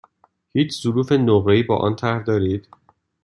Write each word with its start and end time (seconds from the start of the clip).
هیچ 0.55 0.81
ظروف 0.83 1.11
نقره 1.11 1.55
ای 1.55 1.63
با 1.63 1.77
آن 1.77 1.95
طرح 1.95 2.23
دارید؟ 2.23 2.67